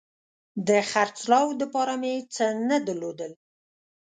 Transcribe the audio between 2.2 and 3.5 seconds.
څه نه درلودل